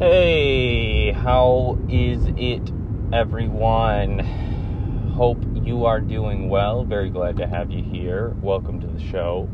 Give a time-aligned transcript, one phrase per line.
[0.00, 2.72] Hey, how is it,
[3.12, 4.20] everyone?
[5.14, 6.84] Hope you are doing well.
[6.84, 8.34] Very glad to have you here.
[8.40, 9.46] Welcome to the show.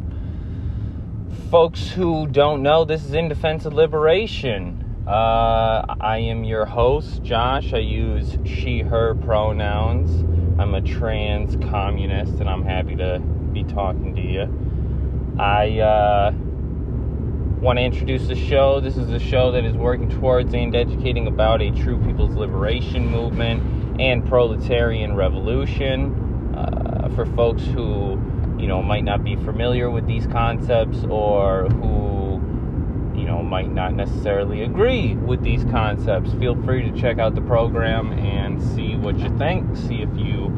[1.51, 5.03] Folks who don't know, this is In Defense of Liberation.
[5.05, 7.73] Uh, I am your host, Josh.
[7.73, 10.23] I use she, her pronouns.
[10.61, 13.19] I'm a trans communist, and I'm happy to
[13.53, 15.43] be talking to you.
[15.43, 16.31] I, uh,
[17.67, 18.79] want to introduce the show.
[18.79, 23.05] This is a show that is working towards and educating about a true people's liberation
[23.09, 26.55] movement and proletarian revolution.
[26.57, 28.23] Uh, for folks who,
[28.57, 32.35] you know, might not be familiar with these concepts or who,
[33.19, 37.41] you know, might not necessarily agree with these concepts, feel free to check out the
[37.41, 39.77] program and see what you think.
[39.77, 40.53] See if you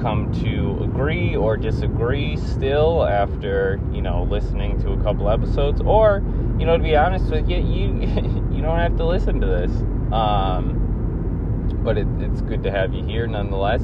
[0.00, 6.22] come to agree or disagree still after you know listening to a couple episodes or
[6.58, 8.00] you know to be honest with you you
[8.54, 9.70] you don't have to listen to this.
[10.12, 10.82] Um,
[11.82, 13.82] but it, it's good to have you here nonetheless.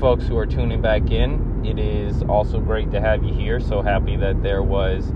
[0.00, 3.60] Folks who are tuning back in it is also great to have you here.
[3.60, 5.12] So happy that there was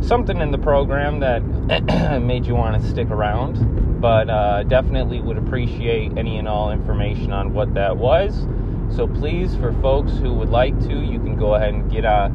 [0.00, 1.40] something in the program that
[2.22, 4.00] made you want to stick around.
[4.00, 8.46] But uh, definitely would appreciate any and all information on what that was.
[8.94, 12.30] So please, for folks who would like to, you can go ahead and get a,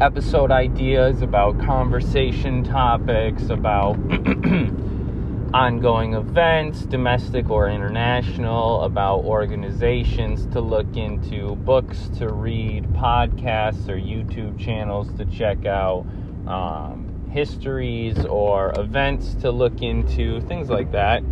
[0.00, 3.94] episode ideas, about conversation topics, about
[5.54, 13.96] ongoing events, domestic or international, about organizations to look into, books to read, podcasts or
[13.96, 16.04] YouTube channels to check out.
[16.46, 21.22] Um, histories or events to look into, things like that.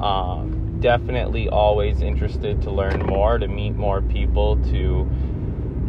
[0.00, 5.10] Um, definitely always interested to learn more, to meet more people, to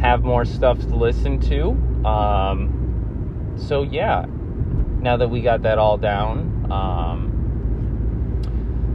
[0.02, 1.91] have more stuff to listen to.
[2.06, 4.26] Um, so, yeah,
[5.00, 7.32] now that we got that all down, um,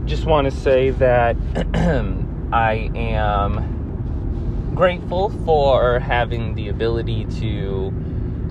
[0.05, 1.35] just want to say that
[2.53, 7.91] I am grateful for having the ability to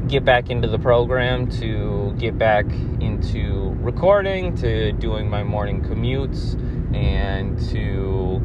[0.09, 2.67] get back into the program, to get back
[3.01, 6.55] into recording, to doing my morning commutes,
[6.95, 8.41] and to,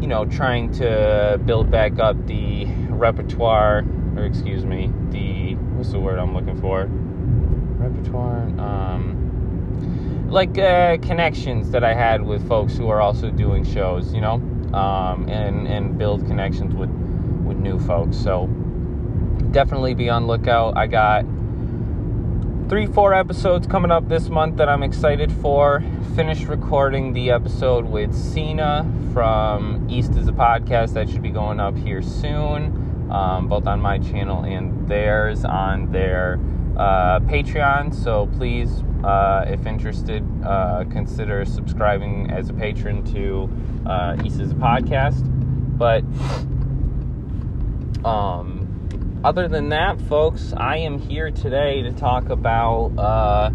[0.00, 3.84] you know, trying to build back up the repertoire,
[4.16, 6.88] or excuse me, the, what's the word I'm looking for?
[7.78, 14.12] Repertoire, um, like uh, connections that I had with folks who are also doing shows,
[14.12, 14.34] you know,
[14.72, 16.90] um, and, and build connections with,
[17.44, 18.16] with new folks.
[18.16, 18.46] So,
[19.52, 20.76] definitely be on lookout.
[20.76, 21.24] I got
[22.68, 25.82] three, four episodes coming up this month that I'm excited for.
[26.14, 31.60] Finished recording the episode with Cena from East is a podcast that should be going
[31.60, 36.40] up here soon, um, both on my channel and theirs on their
[36.76, 37.94] uh, Patreon.
[37.94, 43.50] So please, uh, if interested, uh, consider subscribing as a patron to
[43.88, 45.22] uh, East is a podcast.
[45.78, 46.04] But
[48.06, 53.50] um, other than that, folks, I am here today to talk about, uh,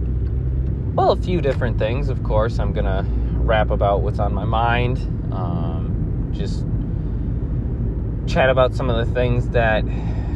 [0.93, 2.09] well, a few different things.
[2.09, 3.05] Of course, I'm to
[3.37, 4.97] rap about what's on my mind,
[5.33, 6.65] um, just
[8.31, 9.83] chat about some of the things that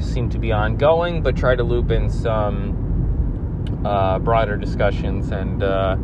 [0.01, 5.95] seem to be ongoing, but try to loop in some uh, broader discussions and uh,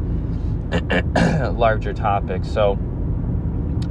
[1.52, 2.50] larger topics.
[2.50, 2.80] So,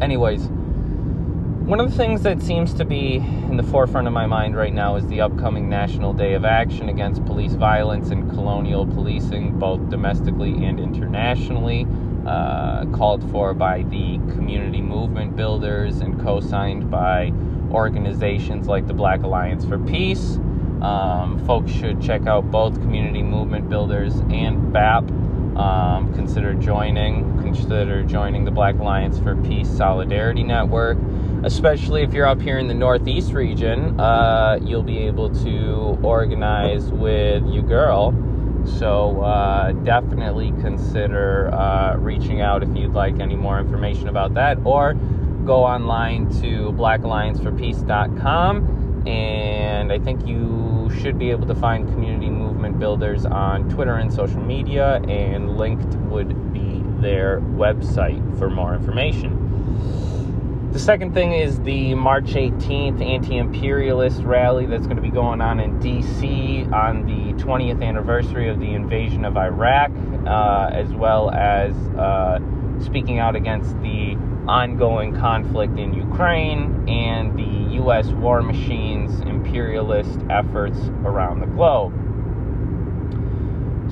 [0.00, 4.56] anyways, one of the things that seems to be in the forefront of my mind
[4.56, 9.58] right now is the upcoming National Day of Action against police violence and colonial policing,
[9.58, 11.86] both domestically and internationally,
[12.26, 17.30] uh, called for by the community movement builders and co signed by
[17.72, 20.38] organizations like the Black Alliance for Peace.
[20.82, 25.10] Um, folks should check out both community movement builders and BAP.
[25.56, 27.38] Um, consider joining.
[27.42, 30.98] Consider joining the Black Alliance for Peace Solidarity Network
[31.44, 36.84] especially if you're up here in the Northeast region, uh, you'll be able to organize
[36.90, 38.12] with your girl.
[38.78, 44.58] So uh, definitely consider uh, reaching out if you'd like any more information about that,
[44.64, 44.94] or
[45.50, 52.78] go online to blackallianceforpeace.com, and I think you should be able to find community movement
[52.78, 59.48] Builders on Twitter and social media, and linked would be their website for more information.
[60.72, 65.40] The second thing is the March 18th anti imperialist rally that's going to be going
[65.40, 69.90] on in DC on the 20th anniversary of the invasion of Iraq,
[70.26, 72.38] uh, as well as uh,
[72.80, 74.16] speaking out against the
[74.50, 78.08] ongoing conflict in Ukraine and the U.S.
[78.08, 81.92] war machine's imperialist efforts around the globe.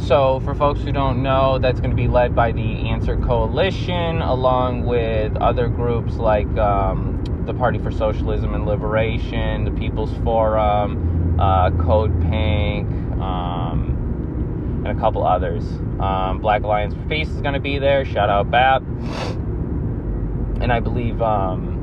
[0.06, 4.20] So, for folks who don't know, that's going to be led by the Answer Coalition,
[4.20, 11.38] along with other groups like um, the Party for Socialism and Liberation, the People's Forum,
[11.38, 12.88] uh, Code Pink,
[13.20, 15.64] um, and a couple others.
[16.00, 18.04] Um, Black Alliance for Peace is going to be there.
[18.04, 18.82] Shout out BAP.
[20.60, 21.76] And I believe, um,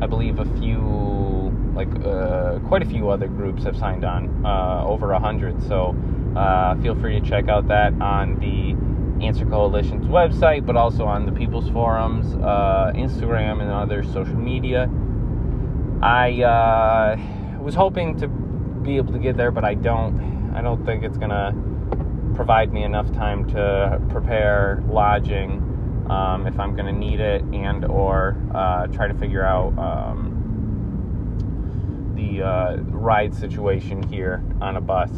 [0.00, 4.84] I believe a few, like uh, quite a few other groups have signed on, uh,
[4.86, 5.60] over a hundred.
[5.66, 5.96] So
[6.36, 8.76] uh, feel free to check out that on the
[9.24, 14.88] Answer Coalition's website, but also on the People's Forums, uh, Instagram, and other social media.
[16.02, 17.16] I uh,
[17.60, 20.54] was hoping to be able to get there, but I don't.
[20.54, 21.52] I don't think it's gonna
[22.34, 25.69] provide me enough time to prepare lodging
[26.10, 29.78] um, if I'm gonna need it, and or uh, try to figure out.
[29.78, 30.36] Um,
[32.16, 35.10] the uh, ride situation here on a bus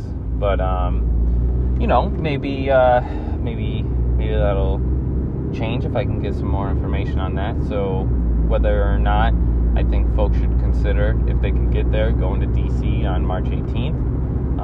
[0.42, 3.00] but um, you know, maybe uh,
[3.38, 4.80] maybe maybe that'll
[5.54, 7.54] change if I can get some more information on that.
[7.68, 8.02] So
[8.48, 9.34] whether or not
[9.76, 13.44] I think folks should consider if they can get there going to DC on March
[13.44, 14.58] 18th.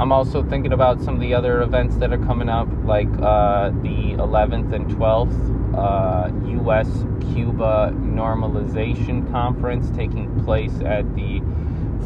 [0.00, 3.68] I'm also thinking about some of the other events that are coming up, like uh,
[3.82, 6.88] the 11th and 12th uh, U.S.
[7.34, 11.42] Cuba Normalization Conference taking place at the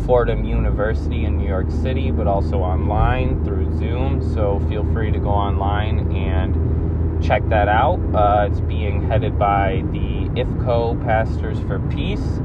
[0.05, 4.20] Fordham University in New York City, but also online through Zoom.
[4.35, 8.00] So feel free to go online and check that out.
[8.12, 12.38] Uh, it's being headed by the IFCO Pastors for Peace,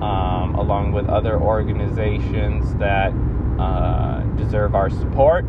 [0.00, 3.12] um, along with other organizations that
[3.58, 5.44] uh, deserve our support.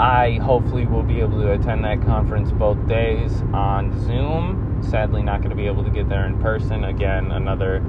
[0.00, 4.80] I hopefully will be able to attend that conference both days on Zoom.
[4.88, 6.84] Sadly, not going to be able to get there in person.
[6.84, 7.82] Again, another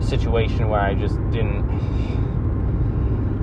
[0.00, 1.64] situation where I just didn't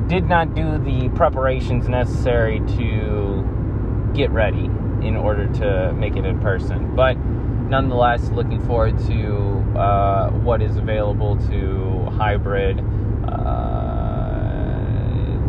[0.08, 4.66] did not do the preparations necessary to get ready
[5.06, 6.96] in order to make it in person.
[6.96, 12.84] But nonetheless, looking forward to uh, what is available to hybrid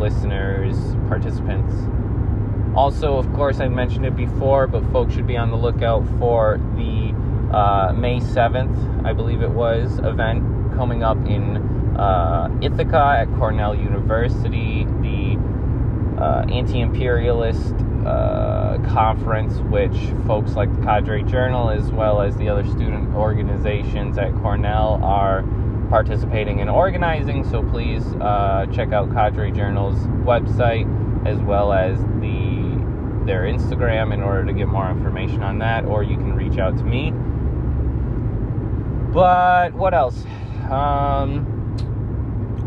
[0.02, 0.76] listeners,
[1.06, 1.72] participants.
[2.74, 6.58] Also, of course, I mentioned it before, but folks should be on the lookout for
[6.74, 7.14] the
[7.56, 10.42] uh, May 7th, I believe it was, event
[10.74, 11.58] coming up in
[11.96, 15.38] uh, Ithaca at Cornell University, the
[16.20, 19.96] uh, anti imperialist uh, conference, which
[20.26, 25.44] folks like the Cadre Journal, as well as the other student organizations at Cornell, are
[25.92, 27.44] participating in organizing.
[27.44, 30.88] So please uh, check out Cadre Journal's website
[31.26, 32.62] as well as the
[33.26, 36.78] their Instagram in order to get more information on that, or you can reach out
[36.78, 37.10] to me.
[39.12, 40.24] But what else?
[40.70, 41.44] Um,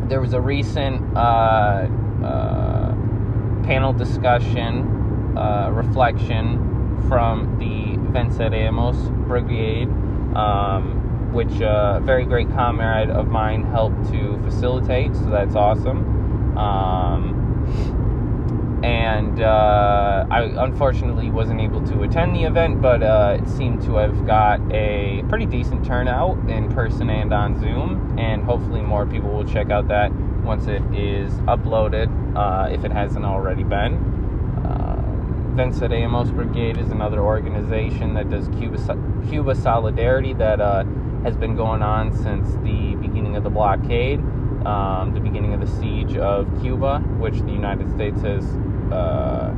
[0.08, 1.88] there was a recent uh,
[2.24, 2.94] uh,
[3.64, 8.96] panel discussion, uh, reflection from the Venceremos
[9.28, 9.90] Brigade,
[10.38, 11.05] um,
[11.36, 16.58] which a very great comrade of mine helped to facilitate, so that's awesome.
[16.58, 23.82] Um, and uh, I unfortunately wasn't able to attend the event, but uh, it seemed
[23.84, 29.06] to have got a pretty decent turnout in person and on Zoom, and hopefully more
[29.06, 30.14] people will check out that
[30.44, 33.96] once it is uploaded, uh, if it hasn't already been.
[34.64, 35.02] Uh,
[35.56, 38.78] Venceremos Brigade is another organization that does Cuba,
[39.28, 40.86] Cuba Solidarity that uh,
[41.26, 44.20] has been going on since the beginning of the blockade.
[44.64, 48.46] Um, the beginning of the siege of Cuba, which the United States has
[48.94, 49.54] uh,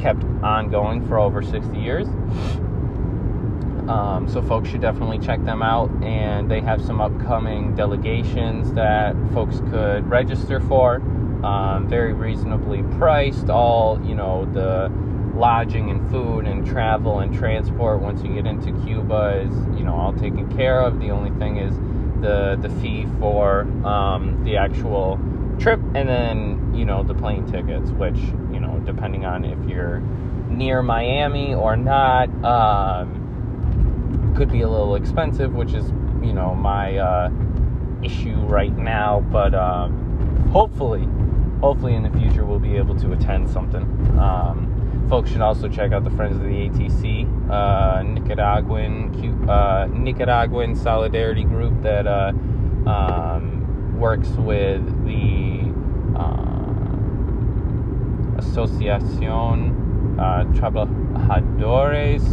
[0.00, 2.08] kept ongoing for over 60 years.
[3.88, 9.14] Um, so folks should definitely check them out, and they have some upcoming delegations that
[9.32, 10.96] folks could register for.
[11.44, 13.48] Um, very reasonably priced.
[13.48, 14.90] All you know, the
[15.34, 19.94] lodging and food and travel and transport once you get into Cuba is you know
[19.94, 21.00] all taken care of.
[21.00, 21.74] The only thing is
[22.20, 25.18] the the fee for um, the actual
[25.58, 28.16] trip and then you know the plane tickets which
[28.52, 30.00] you know depending on if you're
[30.48, 35.86] near miami or not um, could be a little expensive which is
[36.22, 37.30] you know my uh,
[38.02, 40.04] issue right now but um,
[40.54, 41.08] hopefully,
[41.60, 43.82] hopefully in the future we'll be able to attend something.
[44.18, 44.70] Um,
[45.08, 51.44] folks should also check out the Friends of the ATC, uh, Nicaraguan uh, Nicaraguan Solidarity
[51.44, 52.32] Group that uh,
[52.86, 55.60] um, works with the
[56.18, 56.54] uh,
[58.40, 62.24] Asociación uh, Trabajadores.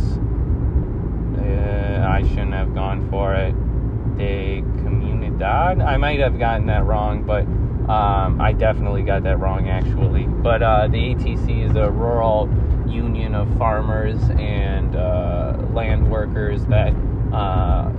[1.37, 3.55] Uh, I shouldn't have gone for it.
[4.17, 5.83] De Comunidad.
[5.85, 7.45] I might have gotten that wrong, but
[7.91, 10.23] um, I definitely got that wrong actually.
[10.23, 12.49] But uh, the ATC is a rural
[12.87, 16.93] union of farmers and uh, land workers that
[17.33, 17.91] uh,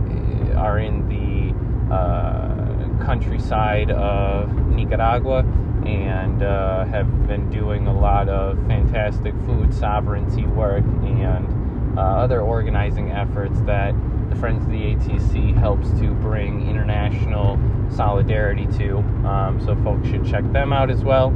[0.56, 5.40] are in the uh, countryside of Nicaragua
[5.84, 12.40] and uh, have been doing a lot of fantastic food sovereignty work and uh, other
[12.40, 13.94] organizing efforts that
[14.32, 17.58] the Friends of the ATC helps to bring international
[17.90, 18.98] solidarity to.
[19.26, 21.30] Um, so folks should check them out as well.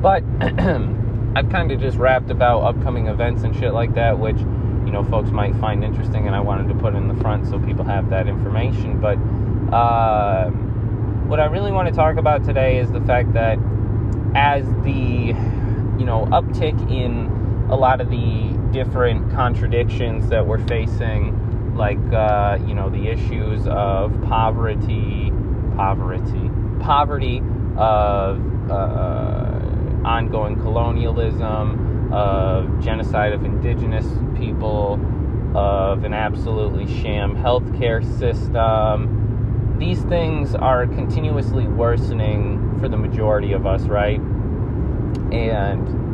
[0.00, 4.92] But I've kind of just rapped about upcoming events and shit like that, which you
[4.92, 7.84] know folks might find interesting, and I wanted to put in the front so people
[7.84, 9.00] have that information.
[9.00, 9.18] But
[9.74, 10.50] uh,
[11.26, 13.58] what I really want to talk about today is the fact that
[14.36, 15.34] as the
[15.98, 17.35] you know uptick in
[17.68, 23.66] a lot of the different contradictions that we're facing, like uh, you know the issues
[23.66, 25.32] of poverty,
[25.74, 27.42] poverty, poverty,
[27.76, 29.60] of uh,
[30.04, 34.06] ongoing colonialism, of genocide of indigenous
[34.38, 35.00] people,
[35.56, 39.76] of an absolutely sham healthcare system.
[39.78, 44.20] These things are continuously worsening for the majority of us, right?
[45.32, 46.05] And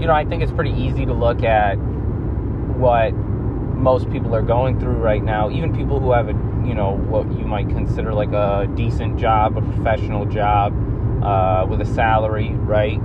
[0.00, 4.80] you know, I think it's pretty easy to look at what most people are going
[4.80, 6.32] through right now, even people who have a,
[6.66, 10.72] you know, what you might consider like a decent job, a professional job,
[11.22, 12.98] uh, with a salary, right?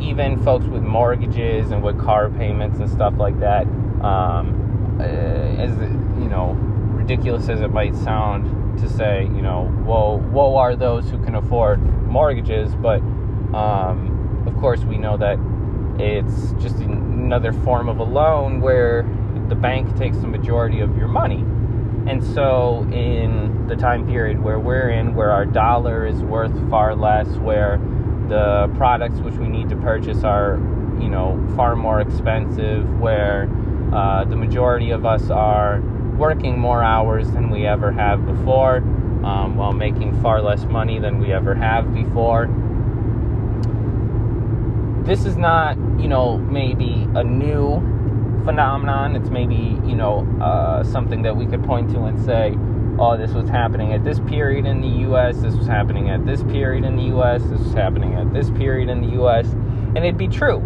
[0.00, 3.66] Even folks with mortgages and with car payments and stuff like that.
[4.02, 5.70] Um, uh, as
[6.20, 6.52] you know,
[6.94, 11.34] ridiculous as it might sound to say, you know, woe, woe are those who can
[11.34, 13.00] afford mortgages, but
[13.54, 15.38] um, of course we know that
[15.98, 19.02] it's just another form of a loan where
[19.48, 21.44] the bank takes the majority of your money.
[22.10, 26.94] And so, in the time period where we're in, where our dollar is worth far
[26.94, 27.78] less, where
[28.28, 30.56] the products which we need to purchase are,
[31.00, 33.50] you know, far more expensive, where
[33.92, 35.80] uh, the majority of us are
[36.16, 38.76] working more hours than we ever have before,
[39.24, 42.46] um, while making far less money than we ever have before
[45.06, 47.76] this is not, you know, maybe a new
[48.44, 49.14] phenomenon.
[49.14, 52.56] It's maybe, you know, uh, something that we could point to and say,
[52.98, 56.42] oh, this was happening at this period in the U.S., this was happening at this
[56.44, 60.18] period in the U.S., this was happening at this period in the U.S., and it'd
[60.18, 60.60] be true.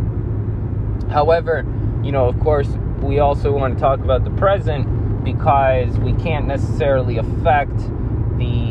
[1.10, 1.66] However,
[2.02, 2.68] you know, of course,
[3.02, 7.76] we also want to talk about the present because we can't necessarily affect
[8.38, 8.69] the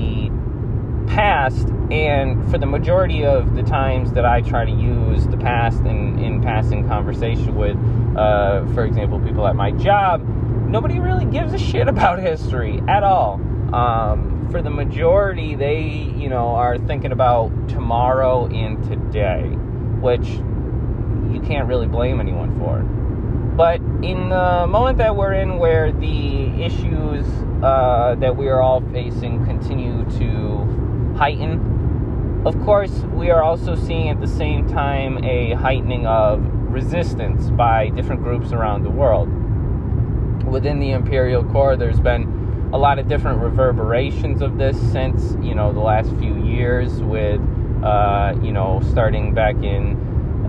[1.20, 5.80] past and for the majority of the times that I try to use the past
[5.82, 7.76] in, in passing conversation with,
[8.16, 10.26] uh, for example, people at my job,
[10.70, 13.34] nobody really gives a shit about history at all.
[13.76, 15.82] Um, for the majority, they,
[16.16, 19.44] you know, are thinking about tomorrow and today,
[20.00, 22.80] which you can't really blame anyone for.
[22.80, 27.26] But in the moment that we're in, where the issues
[27.62, 30.80] uh, that we are all facing continue to
[31.20, 37.50] heighten, of course, we are also seeing at the same time a heightening of resistance
[37.50, 39.28] by different groups around the world.
[40.46, 45.54] Within the imperial core, there's been a lot of different reverberations of this since you
[45.54, 47.42] know the last few years, with
[47.84, 49.98] uh, you know starting back in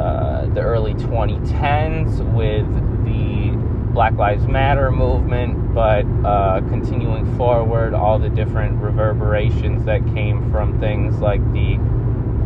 [0.01, 2.69] uh, the early 2010s with
[3.05, 10.51] the Black Lives Matter movement, but uh, continuing forward, all the different reverberations that came
[10.51, 11.77] from things like the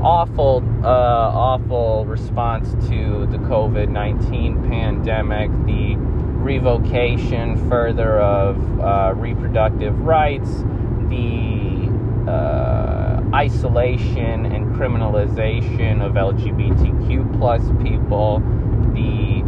[0.03, 9.99] awful, uh, awful response to the COVID 19 pandemic, the revocation further of uh, reproductive
[10.01, 10.51] rights,
[11.09, 11.91] the
[12.31, 18.41] uh, isolation and criminalization of LGBTQ plus people,
[18.95, 19.43] the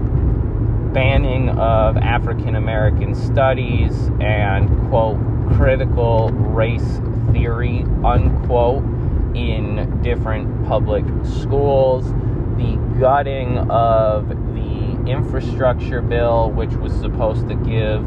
[0.96, 5.18] banning of African American studies and, quote,
[5.54, 8.82] critical race theory, unquote,
[9.36, 12.06] in different public schools,
[12.56, 18.02] the gutting of the infrastructure bill, which was supposed to give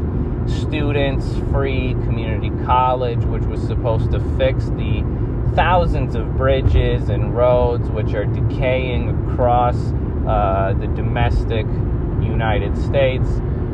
[0.50, 5.04] students free community college, which was supposed to fix the
[5.54, 9.76] thousands of bridges and roads which are decaying across
[10.26, 11.66] uh, the domestic
[12.30, 13.28] United States,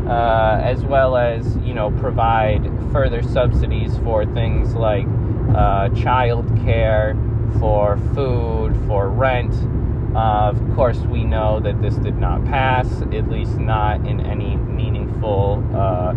[0.07, 5.07] uh, as well as you know provide further subsidies for things like
[5.55, 7.17] uh, child care,
[7.59, 9.53] for food, for rent.
[10.15, 14.57] Uh, of course, we know that this did not pass, at least not in any
[14.57, 16.15] meaningful uh,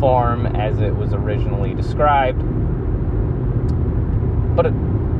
[0.00, 2.40] form as it was originally described.
[4.56, 4.66] But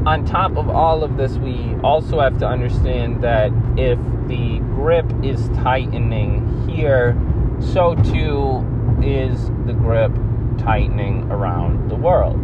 [0.06, 3.98] on top of all of this, we also have to understand that if
[4.32, 7.14] the grip is tightening here,
[7.60, 8.64] so too
[9.04, 10.10] is the grip
[10.56, 12.40] tightening around the world.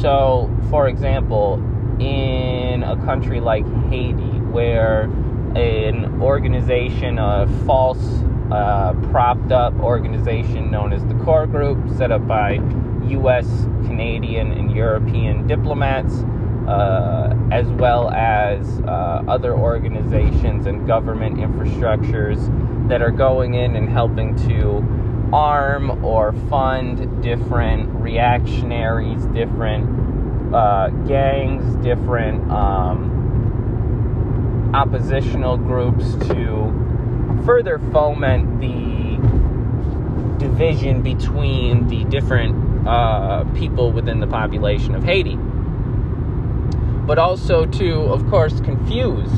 [0.00, 1.54] So, for example,
[1.98, 5.10] in a country like Haiti, where
[5.56, 8.22] an organization, a false,
[8.52, 12.60] uh, propped up organization known as the Core Group, set up by
[13.08, 16.22] US, Canadian, and European diplomats,
[16.68, 22.38] uh, as well as uh, other organizations and government infrastructures
[22.90, 24.84] that are going in and helping to
[25.32, 33.14] arm or fund different reactionaries, different uh, gangs, different um,
[34.74, 39.16] oppositional groups to further foment the
[40.38, 45.38] division between the different uh, people within the population of Haiti
[47.08, 49.32] but also to, of course, confuse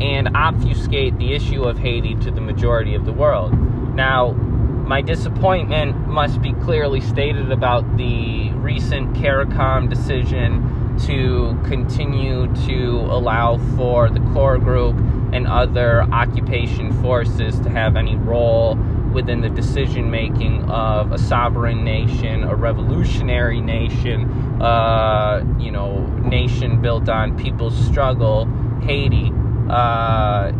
[0.00, 3.52] and obfuscate the issue of Haiti to the majority of the world.
[3.96, 13.00] Now, my disappointment must be clearly stated about the recent CARICOM decision to continue to
[13.10, 14.94] allow for the core group
[15.32, 18.78] and other occupation forces to have any role
[19.12, 26.80] within the decision making of a sovereign nation, a revolutionary nation, uh, you know, nation
[26.80, 28.46] built on people's struggle,
[28.82, 29.32] Haiti,
[29.70, 30.52] uh,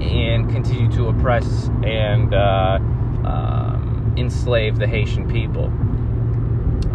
[0.00, 2.78] and continue to oppress and uh,
[3.24, 5.66] um, enslave the Haitian people.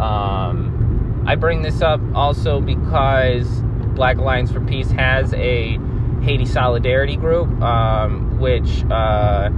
[0.00, 3.62] Um, I bring this up also because
[3.94, 5.78] Black Alliance for Peace has a
[6.22, 9.50] Haiti Solidarity Group, um, which uh,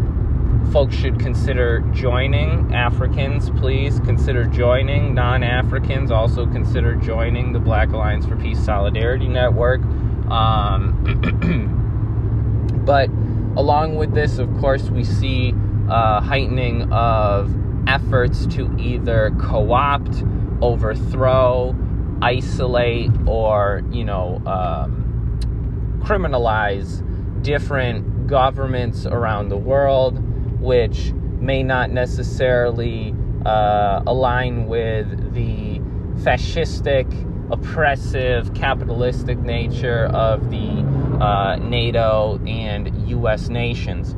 [0.72, 2.74] folks should consider joining.
[2.74, 5.14] Africans, please consider joining.
[5.14, 9.80] Non Africans also consider joining the Black Alliance for Peace Solidarity Network.
[10.30, 11.04] Um,
[12.84, 13.08] but
[13.56, 15.54] along with this, of course, we see
[15.88, 17.54] heightening of
[17.88, 20.22] efforts to either co opt,
[20.60, 21.74] overthrow,
[22.20, 25.40] isolate, or, you know, um,
[26.04, 27.02] criminalize
[27.42, 30.22] different governments around the world
[30.60, 35.78] which may not necessarily uh, align with the
[36.22, 37.06] fascistic,
[37.50, 40.84] oppressive, capitalistic nature of the
[41.24, 44.14] uh, NATO and US nations,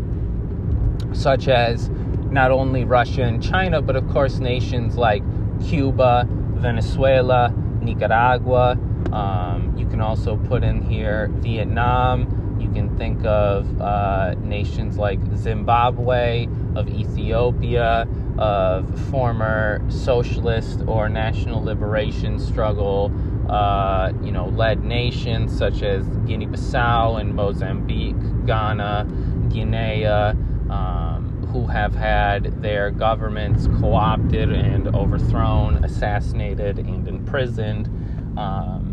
[1.19, 1.91] such as
[2.31, 5.23] not only Russia and China, but of course nations like
[5.69, 8.79] Cuba, Venezuela, Nicaragua.
[9.13, 12.40] Um, you can also put in here Vietnam
[12.71, 18.07] you can think of uh, nations like Zimbabwe, of Ethiopia,
[18.39, 23.13] of former socialist or national liberation struggle,
[23.49, 29.09] uh, you know, led nations such as Guinea-Bissau and Mozambique, Ghana,
[29.51, 37.87] Guinea, um, who have had their governments co-opted and overthrown, assassinated, and imprisoned.
[38.39, 38.90] Um,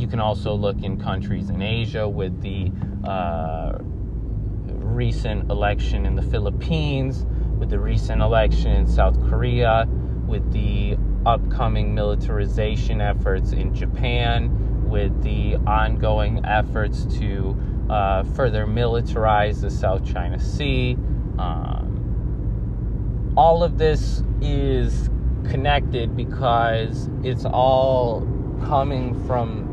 [0.00, 2.72] you can also look in countries in Asia with the
[3.06, 7.26] uh, recent election in the Philippines,
[7.58, 9.86] with the recent election in South Korea,
[10.26, 17.54] with the upcoming militarization efforts in Japan, with the ongoing efforts to
[17.90, 20.96] uh, further militarize the South China Sea.
[21.38, 25.10] Um, all of this is
[25.44, 28.26] connected because it's all
[28.64, 29.69] coming from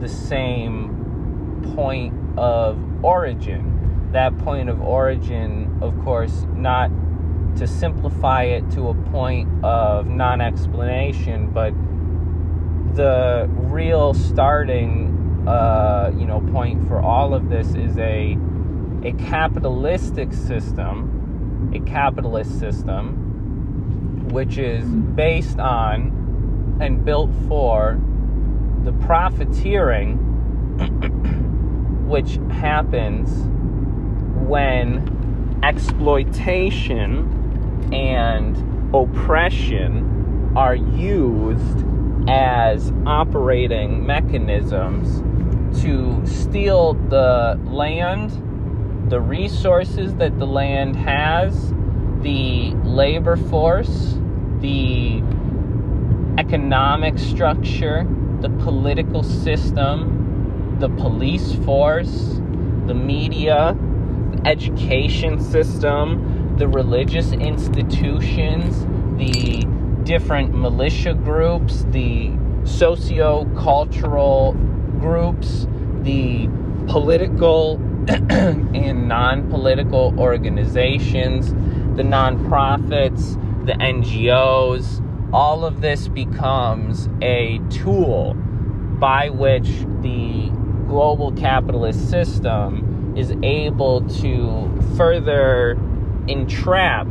[0.00, 4.08] the same point of origin.
[4.12, 6.90] That point of origin, of course, not
[7.56, 11.72] to simplify it to a point of non explanation, but
[12.94, 18.36] the real starting uh, you know point for all of this is a
[19.02, 27.98] a capitalistic system, a capitalist system, which is based on and built for
[28.84, 30.18] the profiteering
[32.08, 33.30] which happens
[34.48, 37.28] when exploitation
[37.92, 38.56] and
[38.94, 41.84] oppression are used
[42.28, 45.22] as operating mechanisms
[45.82, 48.30] to steal the land,
[49.10, 51.72] the resources that the land has,
[52.22, 54.18] the labor force,
[54.60, 55.22] the
[56.38, 58.06] economic structure,
[58.40, 62.40] the political system, the police force,
[62.86, 63.76] the media,
[64.32, 68.86] the education system, the religious institutions,
[69.18, 69.66] the
[70.04, 72.32] different militia groups, the
[72.64, 74.52] socio cultural
[75.00, 75.66] groups,
[76.02, 76.48] the
[76.86, 77.76] political
[78.08, 81.52] and non political organizations,
[81.96, 88.34] the nonprofits, the NGOs, all of this becomes a tool
[88.98, 89.68] by which
[90.02, 90.50] the
[90.86, 95.78] global capitalist system is able to further
[96.26, 97.06] entrap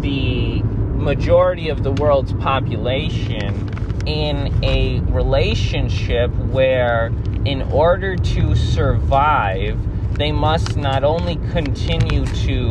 [0.00, 3.70] the majority of the world's population
[4.06, 7.12] in a relationship where,
[7.44, 9.78] in order to survive,
[10.16, 12.70] they must not only continue to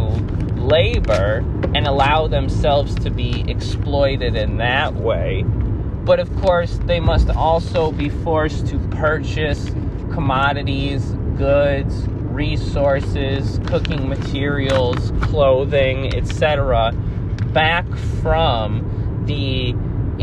[0.57, 1.43] labor
[1.75, 5.43] and allow themselves to be exploited in that way,
[6.05, 9.69] but of course, they must also be forced to purchase
[10.11, 11.03] commodities,
[11.37, 16.91] goods, resources, cooking materials, clothing, etc.,
[17.53, 17.85] back
[18.21, 19.69] from the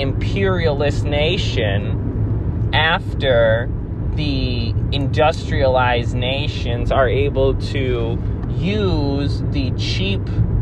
[0.01, 3.69] imperialist nation after
[4.17, 8.19] the industrialized nations are able to
[8.51, 10.21] use the cheap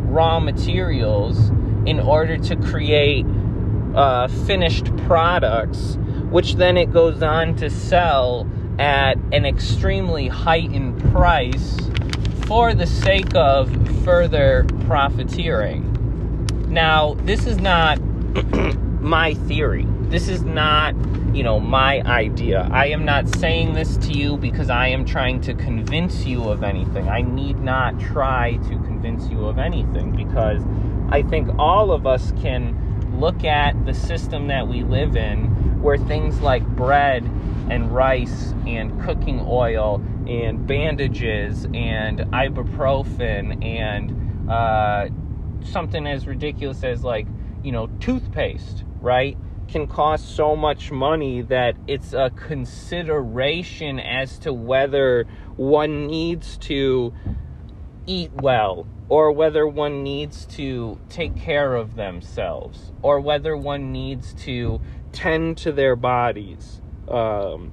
[0.08, 1.50] raw materials
[1.86, 3.24] in order to create
[3.94, 5.96] uh, finished products,
[6.30, 11.76] which then it goes on to sell at an extremely heightened price
[12.46, 13.70] for the sake of
[14.04, 15.94] further profiteering.
[16.68, 17.98] Now, this is not
[19.00, 19.86] my theory.
[20.02, 20.94] This is not,
[21.38, 22.68] you know, my idea.
[22.72, 26.64] I am not saying this to you because I am trying to convince you of
[26.64, 27.08] anything.
[27.08, 30.60] I need not try to convince you of anything because
[31.10, 32.76] I think all of us can
[33.20, 37.22] look at the system that we live in where things like bread
[37.70, 45.08] and rice and cooking oil and bandages and ibuprofen and uh,
[45.64, 47.28] something as ridiculous as like
[47.62, 54.52] you know toothpaste right can cost so much money that it's a consideration as to
[54.52, 55.26] whether
[55.56, 57.12] one needs to
[58.06, 64.34] eat well or whether one needs to take care of themselves or whether one needs
[64.34, 64.80] to
[65.12, 66.80] tend to their bodies.
[67.08, 67.72] Um,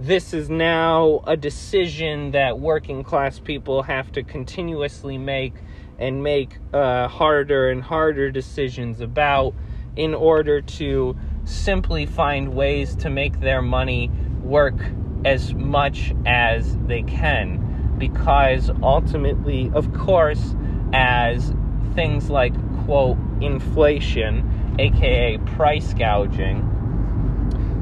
[0.00, 5.54] this is now a decision that working class people have to continuously make
[5.98, 9.54] and make uh, harder and harder decisions about
[9.96, 14.10] in order to simply find ways to make their money
[14.42, 14.76] work
[15.24, 17.96] as much as they can.
[17.98, 20.54] Because ultimately, of course,
[20.92, 21.52] as
[21.94, 26.62] things like, quote, inflation, aka price gouging,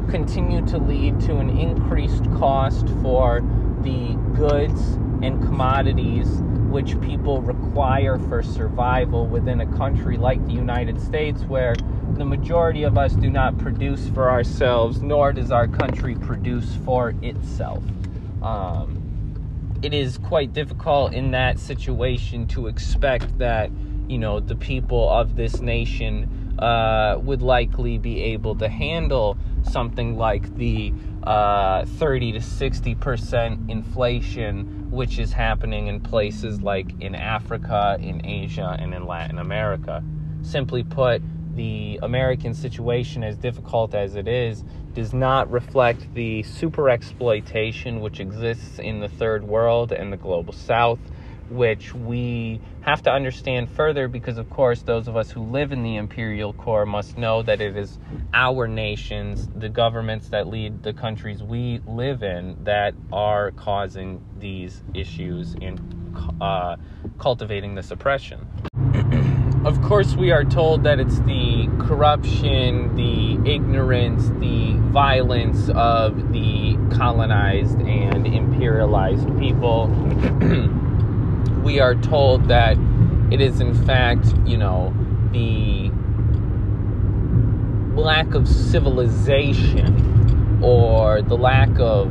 [0.08, 3.42] continue to lead to an increased cost for
[3.82, 6.42] the goods and commodities
[6.76, 11.74] which people require for survival within a country like the United States, where
[12.18, 17.14] the majority of us do not produce for ourselves, nor does our country produce for
[17.22, 17.82] itself.
[18.42, 23.70] Um, it is quite difficult in that situation to expect that,
[24.06, 30.18] you know, the people of this nation uh, would likely be able to handle something
[30.18, 37.14] like the uh, 30 to 60 percent inflation, which is happening in places like in
[37.14, 40.02] Africa, in Asia, and in Latin America.
[40.42, 41.22] Simply put,
[41.54, 48.20] the American situation, as difficult as it is, does not reflect the super exploitation which
[48.20, 50.98] exists in the third world and the global south
[51.50, 55.82] which we have to understand further because, of course, those of us who live in
[55.82, 57.98] the imperial core must know that it is
[58.32, 64.82] our nations, the governments that lead the countries we live in, that are causing these
[64.94, 65.80] issues and
[66.40, 66.76] uh,
[67.18, 68.46] cultivating this oppression.
[69.64, 76.76] of course, we are told that it's the corruption, the ignorance, the violence of the
[76.96, 79.90] colonized and imperialized people.
[81.66, 82.78] we are told that
[83.32, 84.94] it is in fact, you know,
[85.32, 85.90] the
[88.00, 92.08] lack of civilization or the lack of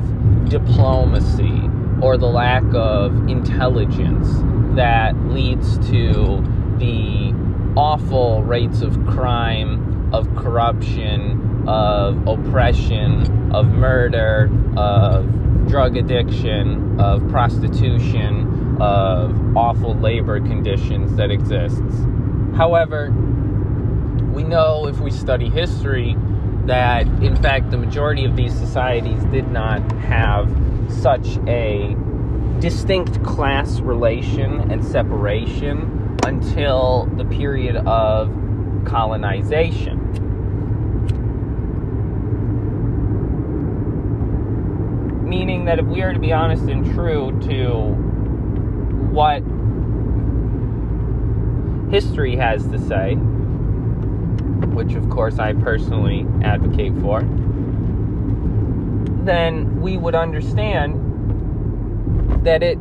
[0.50, 1.70] diplomacy
[2.02, 4.28] or the lack of intelligence
[4.76, 6.44] that leads to
[6.78, 7.34] the
[7.78, 15.26] awful rates of crime, of corruption, of oppression, of murder, of
[15.70, 21.80] drug addiction, of prostitution, of awful labor conditions that exists.
[22.56, 23.12] However,
[24.34, 26.16] we know if we study history
[26.66, 30.50] that in fact the majority of these societies did not have
[30.90, 31.96] such a
[32.60, 38.30] distinct class relation and separation until the period of
[38.86, 40.02] colonization.
[45.24, 48.15] Meaning that if we are to be honest and true to
[49.16, 49.42] what
[51.90, 53.16] history has to say,
[54.76, 57.22] which of course I personally advocate for,
[59.24, 61.00] then we would understand
[62.46, 62.78] that it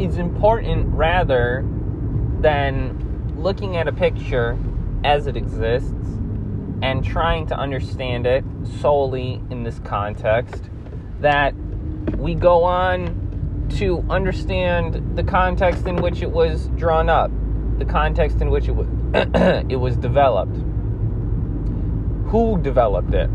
[0.00, 1.64] is important rather
[2.40, 2.98] than
[3.36, 4.58] looking at a picture
[5.04, 5.94] as it exists
[6.82, 8.44] and trying to understand it
[8.80, 10.64] solely in this context,
[11.20, 11.54] that
[12.16, 13.21] we go on
[13.70, 17.30] to understand the context in which it was drawn up,
[17.78, 18.86] the context in which it was,
[19.70, 20.56] it was developed.
[22.26, 23.28] Who developed it?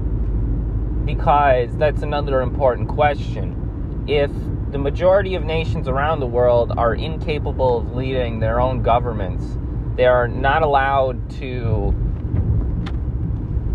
[1.06, 4.06] Because that's another important question.
[4.08, 4.32] If
[4.72, 9.58] the majority of nations around the world are incapable of leading their own governments.
[9.96, 11.96] They are not allowed to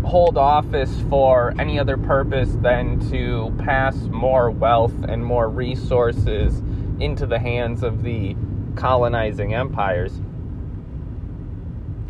[0.03, 6.61] hold office for any other purpose than to pass more wealth and more resources
[6.99, 8.35] into the hands of the
[8.75, 10.13] colonizing empires.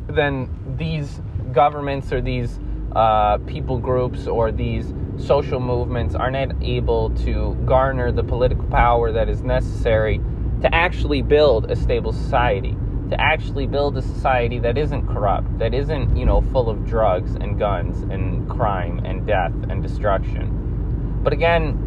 [0.08, 2.60] Then these governments or these
[2.96, 9.12] uh, people groups or these social movements are not able to garner the political power
[9.12, 10.20] that is necessary
[10.62, 12.76] to actually build a stable society,
[13.14, 17.36] to actually build a society that isn't corrupt, that isn't, you know, full of drugs
[17.36, 21.22] and guns and crime and death and destruction.
[21.24, 21.78] But again,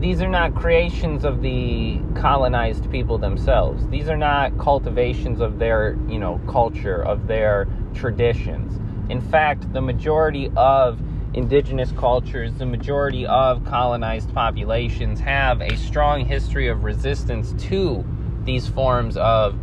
[0.00, 3.86] these are not creations of the colonized people themselves.
[3.88, 8.80] These are not cultivations of their, you know, culture, of their traditions.
[9.10, 10.98] In fact, the majority of
[11.34, 18.02] indigenous cultures, the majority of colonized populations have a strong history of resistance to
[18.44, 19.58] these forms of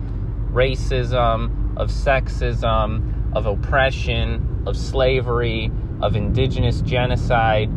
[0.51, 7.69] racism, of sexism, of oppression, of slavery, of indigenous genocide.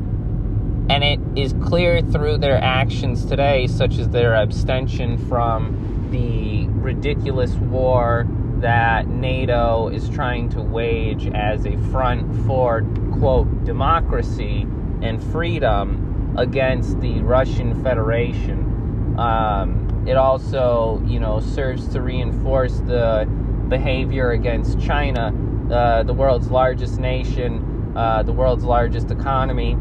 [0.90, 7.52] And it is clear through their actions today, such as their abstention from the ridiculous
[7.54, 8.26] war
[8.60, 14.66] that NATO is trying to wage as a front for, quote, democracy
[15.02, 19.18] and freedom against the Russian Federation.
[19.18, 23.26] Um, it also, you know, serves to reinforce the
[23.68, 25.34] behavior against China,
[25.70, 29.72] uh, the world's largest nation, uh, the world's largest economy,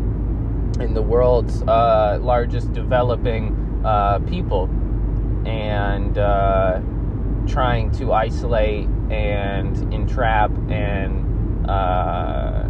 [0.80, 4.70] and the world's uh, largest developing uh, people.
[5.46, 6.82] And, uh,
[7.50, 12.64] trying to isolate and entrap and uh,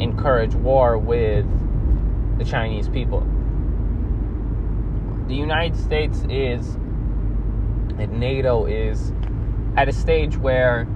[0.00, 1.46] encourage war with
[2.38, 3.26] the Chinese people.
[5.26, 6.74] The United States is,
[7.98, 9.12] and NATO is,
[9.76, 10.86] at a stage where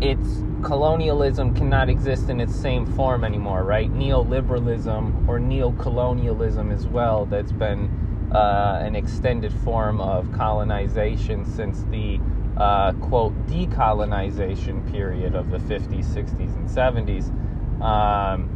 [0.00, 3.90] its colonialism cannot exist in its same form anymore, right?
[3.92, 12.20] Neoliberalism or neocolonialism as well, that's been uh, an extended form of colonization since the
[12.56, 17.80] uh, quote, decolonization period of the 50s, 60s, and 70s.
[17.80, 18.50] Um,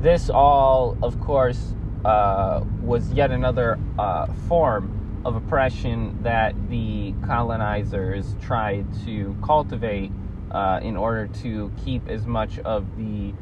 [0.00, 8.36] this all, of course, uh, was yet another uh, form of oppression that the colonizers
[8.40, 10.10] tried to cultivate
[10.50, 13.32] uh, in order to keep as much of the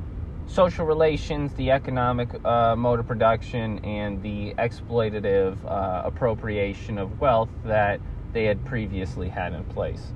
[0.47, 7.51] social relations, the economic uh, mode of production, and the exploitative uh, appropriation of wealth
[7.65, 8.01] that
[8.33, 10.13] they had previously had in place.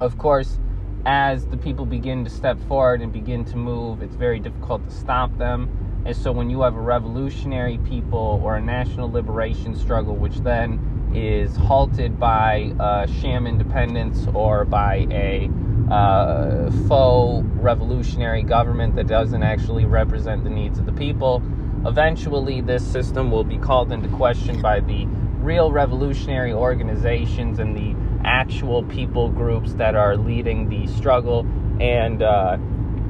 [0.00, 0.58] Of course,
[1.06, 4.94] as the people begin to step forward and begin to move, it's very difficult to
[4.94, 5.89] stop them.
[6.06, 10.80] And so, when you have a revolutionary people or a national liberation struggle, which then
[11.14, 15.50] is halted by uh, sham independence or by a
[15.90, 21.42] uh, faux revolutionary government that doesn't actually represent the needs of the people,
[21.84, 25.06] eventually this system will be called into question by the
[25.40, 31.46] real revolutionary organizations and the actual people groups that are leading the struggle,
[31.80, 32.56] and uh,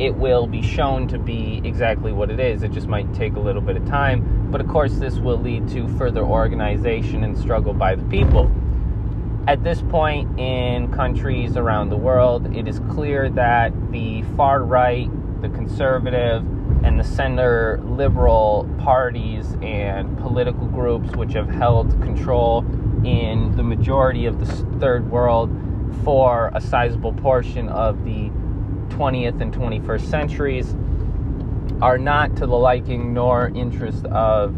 [0.00, 2.62] it will be shown to be exactly what it is.
[2.62, 5.68] It just might take a little bit of time, but of course, this will lead
[5.68, 8.50] to further organization and struggle by the people.
[9.46, 15.10] At this point in countries around the world, it is clear that the far right
[15.42, 16.44] the conservative
[16.84, 22.64] and the center liberal parties and political groups which have held control
[23.04, 25.50] in the majority of the third world
[26.04, 28.30] for a sizable portion of the
[29.00, 30.76] 20th and 21st centuries
[31.80, 34.54] are not to the liking nor interest of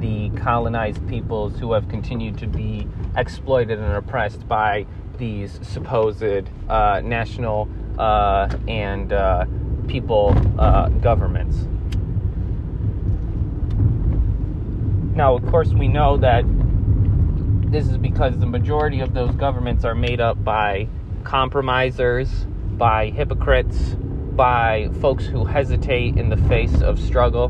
[0.00, 4.84] the colonized peoples who have continued to be exploited and oppressed by
[5.16, 6.24] these supposed
[6.68, 9.46] uh, national uh, and uh,
[9.86, 11.56] people uh, governments.
[15.14, 16.42] Now, of course, we know that
[17.70, 20.88] this is because the majority of those governments are made up by
[21.22, 22.46] compromisers,
[22.78, 23.96] by hypocrites,
[24.36, 27.48] by folks who hesitate in the face of struggle,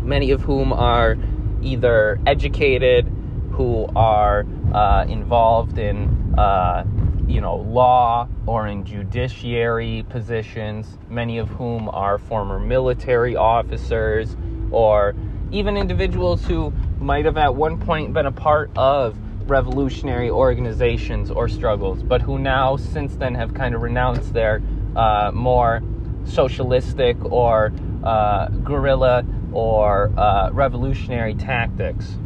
[0.00, 1.16] many of whom are
[1.62, 3.06] either educated,
[3.52, 6.84] who are uh, involved in, uh,
[7.26, 14.36] you know, law or in judiciary positions, many of whom are former military officers
[14.70, 15.14] or
[15.50, 19.16] even individuals who might have at one point been a part of
[19.48, 24.62] revolutionary organizations or struggles, but who now, since then, have kind of renounced their
[24.96, 25.82] uh, more
[26.24, 27.72] socialistic or
[28.04, 32.16] uh, guerrilla or uh, revolutionary tactics.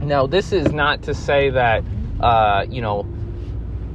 [0.00, 1.84] Now, this is not to say that,
[2.20, 3.06] uh, you know,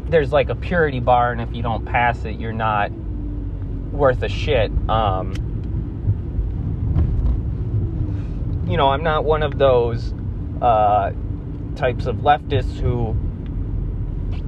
[0.10, 2.92] there's like a purity bar, and if you don't pass it, you're not
[3.92, 4.72] worth a shit.
[4.90, 5.34] Um,
[8.68, 10.14] you know, I'm not one of those
[10.62, 11.12] uh,
[11.76, 13.16] types of leftists who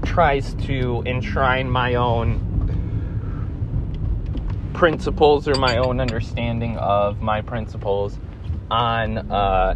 [0.05, 2.41] tries to enshrine my own
[4.73, 8.19] principles or my own understanding of my principles
[8.69, 9.73] on uh,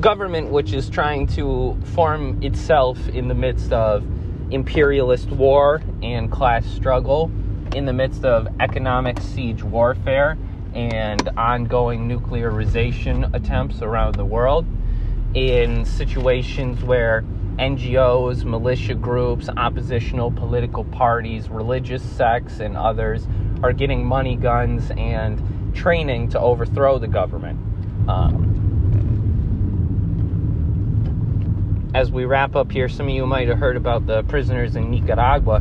[0.00, 4.04] government, which is trying to form itself in the midst of
[4.50, 7.30] imperialist war and class struggle,
[7.74, 10.38] in the midst of economic siege warfare
[10.72, 14.64] and ongoing nuclearization attempts around the world,
[15.34, 17.22] in situations where
[17.58, 23.26] NGOs, militia groups, oppositional political parties, religious sects, and others
[23.62, 27.58] are getting money, guns, and training to overthrow the government.
[28.08, 28.58] Um,
[31.94, 34.90] as we wrap up here, some of you might have heard about the prisoners in
[34.90, 35.60] Nicaragua.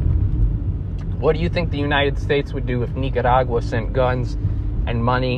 [1.19, 4.37] What do you think the United States would do if Nicaragua sent guns
[4.85, 5.37] and money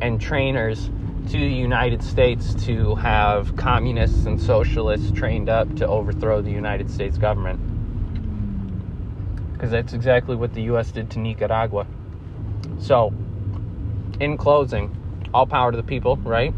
[0.00, 0.90] and trainers
[1.30, 6.90] to the United States to have communists and socialists trained up to overthrow the United
[6.90, 7.60] States government?
[9.52, 10.90] Because that's exactly what the U.S.
[10.90, 11.86] did to Nicaragua.
[12.80, 13.12] So,
[14.18, 14.90] in closing,
[15.32, 16.52] all power to the people, right?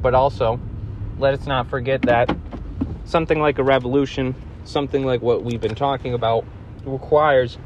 [0.00, 0.58] But also,
[1.18, 2.34] let us not forget that
[3.04, 6.46] something like a revolution, something like what we've been talking about,
[6.86, 7.58] requires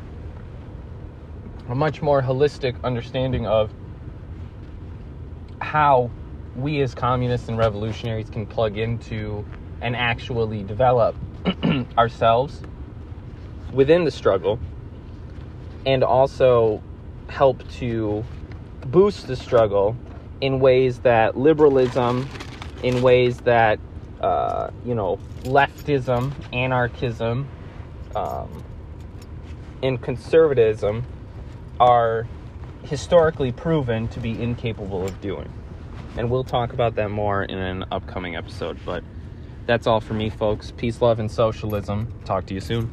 [1.69, 3.71] a much more holistic understanding of
[5.61, 6.11] how
[6.57, 9.45] we as communists and revolutionaries can plug into
[9.81, 11.15] and actually develop
[11.99, 12.63] ourselves
[13.73, 14.59] within the struggle
[15.87, 16.83] and also
[17.29, 18.25] help to
[18.87, 19.97] boost the struggle
[20.41, 22.29] in ways that liberalism,
[22.83, 23.79] in ways that,
[24.21, 27.49] uh, you know, leftism, anarchism,
[28.15, 28.65] um,
[29.83, 31.05] and conservatism
[31.79, 32.27] are
[32.89, 35.53] historically proven to be incapable of doing.
[36.17, 38.79] And we'll talk about that more in an upcoming episode.
[38.85, 39.05] But
[39.67, 40.73] that's all for me, folks.
[40.77, 42.13] Peace, love, and socialism.
[42.25, 42.91] Talk to you soon.